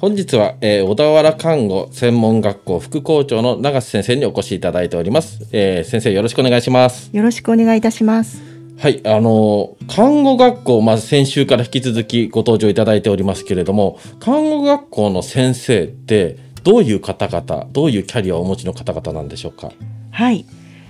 [0.00, 5.48] 本日は、えー、小田原看護専門学校副校長の永瀬先生にお越しいただいております。
[5.50, 7.10] えー、先生よろしくお願いします。
[7.12, 8.40] よろしくお願いいたします。
[8.78, 19.72] はい、あの看護学校まず先週から引き続きご登場いただいておりますけれども、看護学校の先生ってどういう方々、どういうキャリアをお持ちの方々なんでしょうか？
[20.12, 20.46] はい。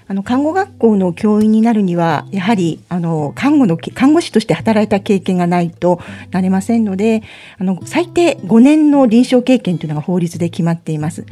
[0.08, 6.00] あの看護学校の教員になるにはやはりあの看護の看護師として働いた経験がないと
[6.30, 7.22] なれませんので
[7.58, 11.26] あの最低5年の臨床経験というのが法律で決まっています。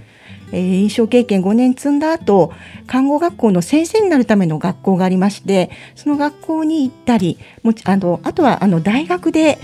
[0.52, 2.52] えー、臨床経験5年積んだ後
[2.86, 9.58] 看護学校の先生になるための学校がありましてその学校に行ったりもあのあとはあの大学で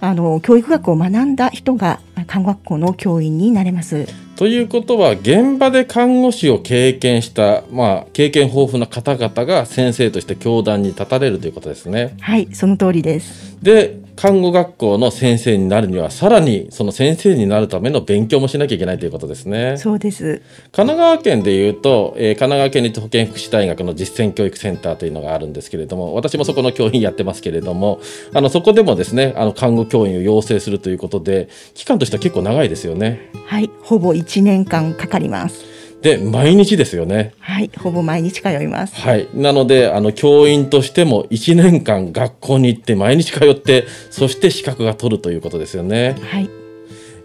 [0.00, 4.06] あの教育学を学んだ人が看護学校の教員になれます。
[4.36, 12.16] ということは現場で看護師を経験した、まあ、経験豊富な方々が先生として教壇に立たれるということですね。
[12.20, 13.58] はいその通りです。
[13.62, 19.76] で看護学校の先生になるにはさらにその先生になるための勉強もしなきゃいけないということですね。
[19.76, 28.00] そうです神奈川県でいうと、えー、神奈川県立保健福祉大学の実践教育センターというのがあるんですけれども私もそこの教員やってますけれども
[28.34, 33.30] あのそこでもですねあの看護教員を養成するということで期間としては結構長いですよね。
[33.46, 35.64] はいほぼ1年間かかります。
[36.02, 37.34] で毎日ですよね。
[37.40, 37.70] はい。
[37.76, 38.94] ほぼ毎日通います。
[38.94, 39.28] はい。
[39.34, 46.16] なのであの教員としても1年間学校に行って毎日通ってそして資格が取るということですよね。
[46.20, 46.48] はい。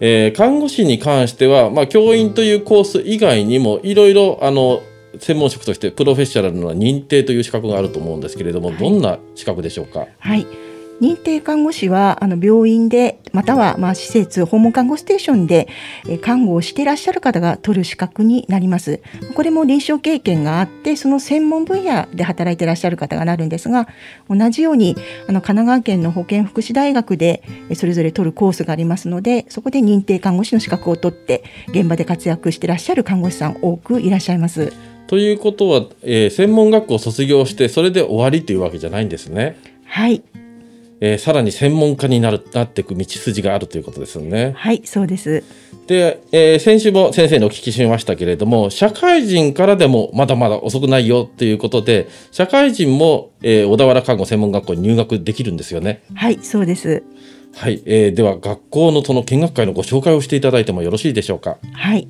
[0.00, 4.82] えー、看護師に関しては、まあ、教員というコース以外にもいろいろあの
[5.20, 10.08] 専門職としてプロフェッショナルの認定という資格があると思うんですけれども、はい、どんな資格でしょうか？
[10.18, 10.44] はい
[11.00, 15.68] 認定看護師はあの病院でまたはまあ施設訪問看護ステーションで
[16.20, 19.00] 看護をしていらっしゃる方が取る資格になります
[19.34, 23.88] これも臨床経験があってその専門分野で働いていらっしゃる方がなるんですが
[24.28, 24.96] 同じように
[25.28, 27.42] あの神奈川県の保健福祉大学で
[27.74, 34.72] それぞれ取るコースがありますのでそこで認定看護師の資格を取って現場で活躍していらっしゃる看護師さん多くいらっしゃいます。
[35.06, 39.56] ということは、えー、専門学校を卒業してそれで終わりというわけじゃないんですね。
[39.84, 40.22] はい
[41.00, 44.52] えー、さらに専門家になるなっていく道筋があるということですよね。
[44.56, 45.42] はいそうです
[45.86, 56.02] で、えー、先週も先生にお聞きしましたけれども社会人からでもまだまだ遅くないよということで社会人も、えー、小田原看護専門学校に入学できるんですよね。
[56.14, 57.02] はいそうです
[57.56, 61.58] はい、えー、では学校のその見学会のご紹介をしていただいてもよろしいでしょうか？
[61.72, 62.08] はい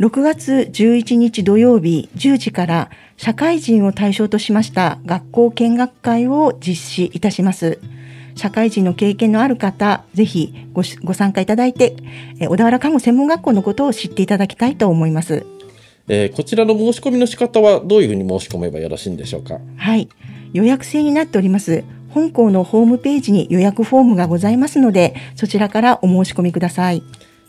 [0.00, 7.78] 6月11日土曜日10時から社会人を対象としました学校見学会を実施いたします。
[8.34, 11.94] 社会人の経験のある方、ぜひごご参加いただいて、
[12.40, 15.46] え小田原看護専門学校のことを知っていただきたいと思います。
[16.08, 19.58] えー、こちらの申し込みの仕方はどういうふうに申し込めばよろしいんでしょうか？
[19.76, 20.08] はい、
[20.52, 21.84] 予約制になっております。
[22.10, 27.02] 本校のホームページに予約フォームがございますので、そちらからお申し込みください。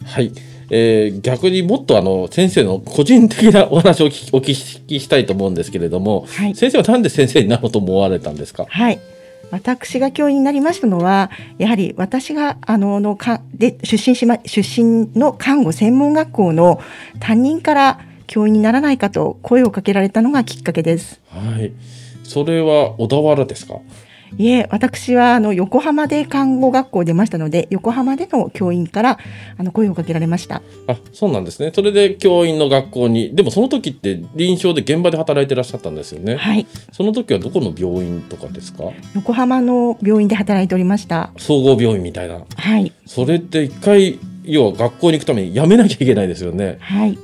[0.06, 0.32] はい。
[0.70, 8.66] えー、逆にもっとあの先生の個人的なお話をお聞きしたいと思うんですけれども、はい、先生は何で先生になろうと思われたんですか？
[8.70, 9.00] はい。
[9.53, 16.81] 私が教員になりましたのはやはり私があののかで出身しま出身の看護専門学校の
[17.19, 21.22] 担任から教員にならないかと声をかけられたのがきっかけです。
[21.30, 21.72] はい、
[22.24, 23.75] それは小田原ですか？
[24.38, 29.20] いえ、私はあの横浜で看護学校出ましたので、横浜での教員から
[29.58, 30.62] あの声をかけられました。
[30.88, 31.72] あ、そうなんですね。
[31.74, 36.35] それで教員の学校に、でもその時って臨床で現場で働いてらっしゃったんですよね。
[36.35, 36.66] はい。
[36.91, 38.85] その時はどこの病院とかですか？
[39.16, 41.32] 横浜の病院で働いておりました。
[41.38, 42.41] 総合病院みたいな。
[42.56, 42.91] はい。
[43.06, 46.78] それって一回要は学校に行くために辞めなきゃいけないですよね。
[46.79, 47.18] はい。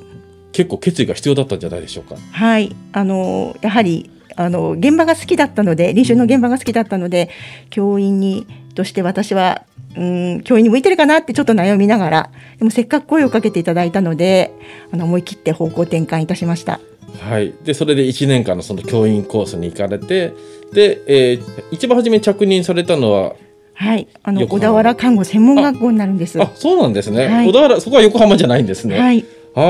[0.52, 2.16] 結構決意が必要だったんじゃないでしょうか。
[2.32, 2.76] はい。
[2.92, 4.10] あのやはり
[4.40, 7.30] あの現場が好きだったので臨床の現場が好きだったので
[7.70, 9.66] 教員にとして私は
[9.98, 14.54] うん教員に向いてるかなってちょっと悩みながらでもせっかく声をかけていただいたので
[14.94, 16.80] あの思い切って方向転換いたしました。
[17.20, 20.32] はい、でそれで1年間のその教員コースに行かれて
[20.72, 21.42] で、えー、
[21.72, 23.34] 一番初め着任されたのは
[23.74, 26.42] はい、あの小田原看護専門学校になるんです。
[26.42, 27.28] あ、そうなんですね。
[27.28, 29.00] はい、小田原、そこは横浜じゃないんですね。
[29.00, 29.26] はい。
[29.56, 29.64] ああ、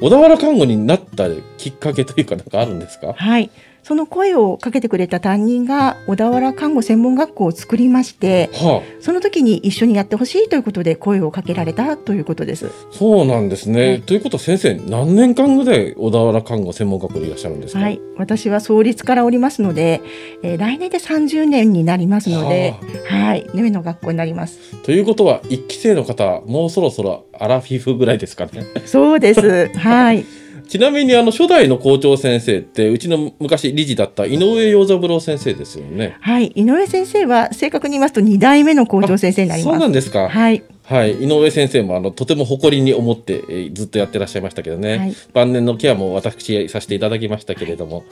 [0.00, 3.14] 小田原看護になったきっかけというか、なんかあるんですか？
[3.16, 3.50] はい。
[3.84, 12.66] その声をかけてくれた担任が小田原看護専門学校を作りましてはその時に一緒にやってほしいということで声をかけられたということです。
[12.66, 13.88] あ、そうなんですね。
[13.88, 17.80] はいということは先生何年間ぐらい小田原看護専門学校にいらっしゃるんですか？
[17.80, 20.00] はい、私は創立からおりますので、
[20.42, 22.74] えー来年で30年になりますので、
[23.06, 24.58] はい、夢の学校になります。
[24.82, 28.64] ということは一期生の方もうそろそろアラフィフぐらいですかね？
[28.86, 29.68] そうです。
[29.78, 30.24] はい。
[30.68, 36.16] ちなみにあの初代の校長先生ってうちの昔理事だった井上洋三郎先生ですよね。
[36.20, 39.80] はい、井上先生は正確に言いますと2代目の校長先生になりそうます。
[39.82, 40.28] なんですか？
[40.28, 45.16] はい、はい、井上先生もあのとても誇りに思って、えーずっとやってらっしゃいましたけどね、はい。
[45.32, 48.04] 晩年のケアも私させていただきましたけれども、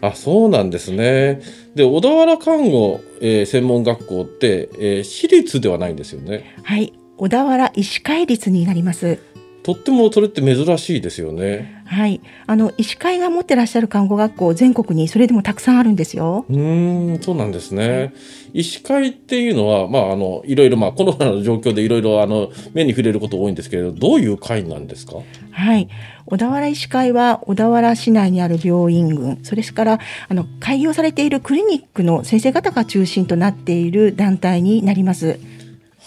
[0.00, 1.40] あそうなんですね。
[1.74, 6.56] で小田原看護、えー専門学校って、えー私立ではないんですよね。
[6.62, 9.18] はい、小田原医師会立になります。
[9.62, 11.82] とってもそれって珍しいですよね。
[11.84, 16.46] はい、あの医師会が持ってらっしゃる看護学校全国にそれでもたくさんあるんですよ。
[16.48, 18.14] うーんそうなんですね。
[18.54, 25.16] 医師会っていうのはまああのいろいろまあコロナの状況でいろいろあの目に触れること多いんですけれどどういう会なんですか？
[25.50, 25.88] はい、
[26.26, 29.98] 小田原医師会は小田原市内にある病院群、それから
[30.28, 35.38] あの開業されているクリニックの先生方が中心となっている団体になります。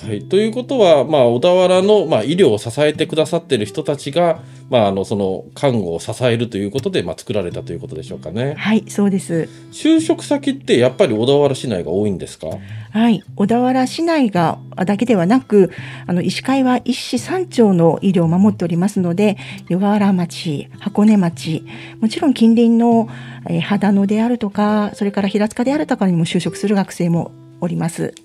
[0.02, 8.56] はい、ということは、まあ、小田原の、まあ、医療を支えてくださっている人たちが、まあ、あのその看護を支えるということで、まあ、作られたということでしょうかね。
[8.58, 9.48] はい、そうです。
[9.72, 12.48] 就職先ってやっぱり小田原市内が多いんですか？
[12.92, 15.72] はい、小田原市内がだけではなく、
[16.08, 19.38] あの医師会は一市三町の医療を守っておりますので、
[19.70, 21.64] 湯河原町、箱根町、
[22.02, 23.08] もちろん近隣の、
[23.48, 27.32] えー秦野であるとか、それから平塚であるとかにも就職する学生も
[27.62, 28.16] おります。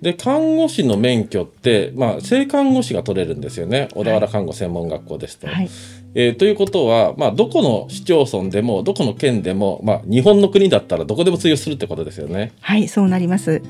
[0.00, 5.48] で看護師の免許って、まあ、正看護師が取れるんですよね小田原看護専門学校ですと。
[5.48, 5.68] はい、
[6.14, 12.52] えーということは、まあ、どこの市町村でもどこの県でも、まあ、日本の国だったらどこでも通用するってことですよね。
[12.60, 13.60] はい、そうなります。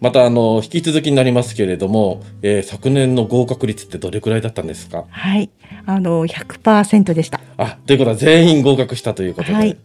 [0.00, 5.04] またあの引き続きになりますけれども、えー昨年の合格率ってどれくらいだったんですか？
[5.08, 5.50] はい、
[5.86, 7.40] あの100%でした。
[7.56, 9.76] あということは全員合格したということで、はい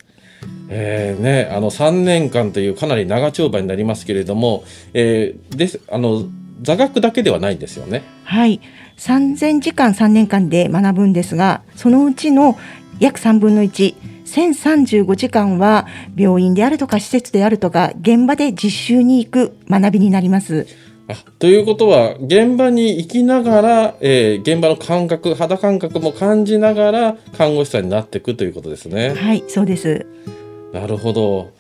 [0.69, 6.25] えーね、あの3年間というかなり長丁場になりますけれども、えーですあの
[6.62, 8.04] 座学だけではないんですよね。
[8.24, 8.60] はい、
[8.98, 12.58] 3000時間3年間で学ぶんですが、そのうちの
[13.00, 20.68] 約3分の1、1035時間は病院であるとか施設であるとか現場で実習に行く学びになります。
[21.10, 29.14] あということは現場に行きながら、えー現場の感覚肌感覚も感じながら看護師さんになっていくということですね。
[29.14, 30.06] はい、そうです。
[30.80, 31.52] なるほど。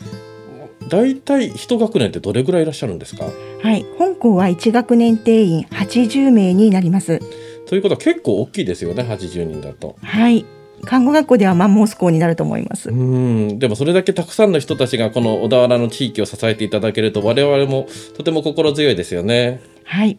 [0.89, 3.25] だいたい一学年ってどれぐらいいらっしゃるんですか？
[3.61, 7.19] はい、本校は1学年定員80名になります。
[7.67, 9.97] ということは結構大きいですよね80人だと。
[10.01, 10.45] はい、
[10.85, 12.89] 看護学校ではマンモス校になると思います。
[12.89, 19.59] うんでもそれだけたくさんの人たちがこの小田原の地域を支えていただけると我々もとても心強いですよね。
[19.83, 20.17] はい、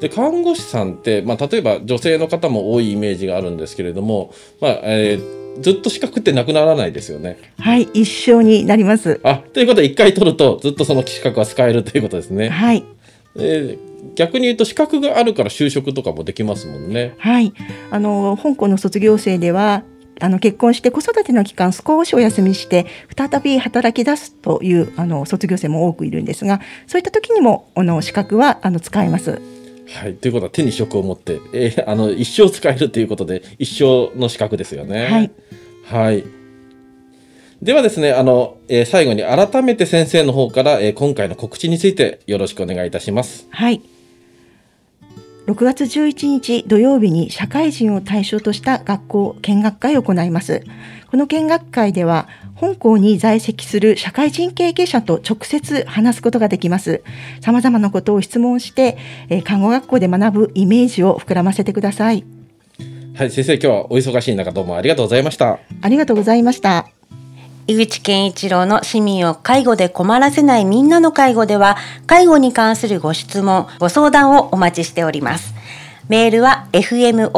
[0.00, 7.38] で看護師さんって、まあ、例えば女性の方も多いイメージがあるんですけれども、まあえーずっと資格ってなくならないですよね。
[7.58, 9.20] はい、一生になります。
[9.22, 12.48] あということで一回取るとずっとその資格は使えるということですね。
[12.48, 12.84] はい、
[13.36, 17.14] えー逆に言うと資格があるから就職とかもできますもんね。
[17.18, 17.52] はい、
[17.90, 19.84] あの香港の卒業生では
[20.20, 29.40] あの結婚して子育ての期間少しお休みして再び働き出すというあの卒業生も多くいるんですがそういった時にもあの資格はあの使えます。
[29.94, 35.06] はい、ということは手に職を持って、えーあの一生使えるということで一生の資格ですよね。
[35.06, 35.30] はい、
[35.84, 36.24] はい。
[37.62, 43.46] ではですね、あの、えー最後に改めて先生の方から、えー今回の告知についてよろしくお願いいたします。
[43.50, 43.82] はい。
[45.52, 50.64] 6月11日土曜日に社会人を対象とした学校見学会を行います。
[51.10, 57.02] この見学会では、本校に在籍する社会人経験者と直接話すことができます。
[57.42, 58.96] 様々なことを質問して、
[59.28, 62.24] えー看護学校で学ぶイメージを膨らませてください。
[63.14, 65.58] はい、先生、今日はお忙しい中どうもありがとうございました。
[65.82, 67.01] ありがとうございました。
[67.66, 71.76] 井口健一郎の市民を介護で困らせないみんなの介護では、
[72.06, 75.54] 介護に関するご質問、ご相談をお待ちしております。
[76.08, 77.30] メールは fmo.fm-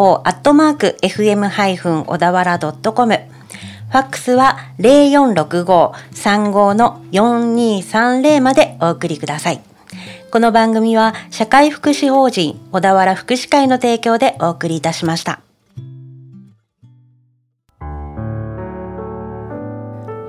[2.04, 3.14] 小田原 .com。
[3.94, 9.60] ファックスは0465-35の4230までお送りください。
[10.32, 15.40] この番組は社会福祉法人小田原福祉会の提供でお送りいたしました。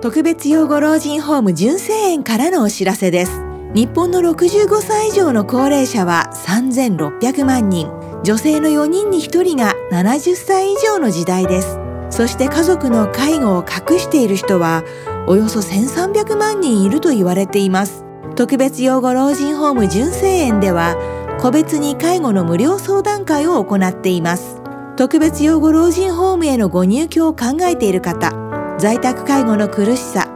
[0.06, 3.42] 特別養護老人ホーム純正園からのお知らせです。
[3.74, 7.90] 日本の65歳以上の高齢者は3600万人。
[8.24, 11.80] 女性の4人に1人が70歳以上の時代です。
[12.12, 14.84] そして家族の介護を隠している人は
[15.26, 18.06] およそ1300万人いると言われています。
[18.36, 20.96] 特別養護老人ホーム純正園では
[21.42, 24.62] 個別に介護の無料相談会を行っています。
[24.98, 28.45] 特別養護老人ホームへのご入居を考えている方
[28.77, 30.27] 在宅介護の苦しさ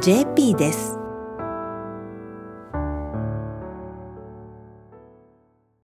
[0.01, 1.00] .jp です。